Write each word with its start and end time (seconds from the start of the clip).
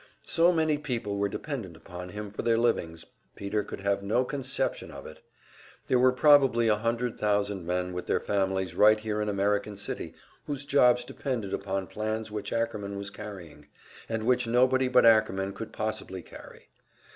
So 0.25 0.51
many 0.51 0.79
people 0.79 1.17
were 1.17 1.29
dependent 1.29 1.77
upon 1.77 2.09
him 2.09 2.31
for 2.31 2.41
their 2.41 2.57
livings, 2.57 3.05
Peter 3.35 3.63
could 3.63 3.81
have 3.81 4.01
no 4.01 4.25
conception 4.25 4.89
of 4.89 5.05
it! 5.05 5.21
There 5.85 5.99
were 5.99 6.11
probably 6.11 6.67
a 6.67 6.75
hundred 6.75 7.19
thousand 7.19 7.67
men 7.67 7.93
with 7.93 8.07
their 8.07 8.19
families 8.19 8.73
right 8.73 8.99
here 8.99 9.21
in 9.21 9.29
American 9.29 9.77
City, 9.77 10.15
whose 10.47 10.65
jobs 10.65 11.05
depended 11.05 11.53
upon 11.53 11.85
plans 11.85 12.31
which 12.31 12.51
Ackerman 12.51 12.97
was 12.97 13.11
carrying, 13.11 13.67
and 14.09 14.23
which 14.23 14.47
nobody 14.47 14.87
but 14.87 15.05
Ackerman 15.05 15.53
could 15.53 15.71
possibly 15.71 16.23
carry. 16.23 16.69